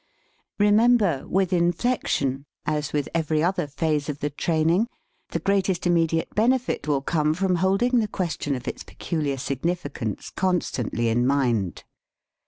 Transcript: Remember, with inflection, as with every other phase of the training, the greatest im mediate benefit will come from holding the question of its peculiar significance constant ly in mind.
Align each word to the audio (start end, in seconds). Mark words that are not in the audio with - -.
Remember, 0.57 1.27
with 1.27 1.53
inflection, 1.53 2.45
as 2.65 2.91
with 2.91 3.07
every 3.13 3.43
other 3.43 3.67
phase 3.67 4.09
of 4.09 4.17
the 4.17 4.31
training, 4.31 4.87
the 5.29 5.37
greatest 5.37 5.85
im 5.85 5.93
mediate 5.93 6.33
benefit 6.33 6.87
will 6.87 7.03
come 7.03 7.35
from 7.35 7.57
holding 7.57 7.99
the 7.99 8.07
question 8.07 8.55
of 8.55 8.67
its 8.67 8.83
peculiar 8.83 9.37
significance 9.37 10.31
constant 10.31 10.97
ly 10.97 11.03
in 11.03 11.27
mind. 11.27 11.83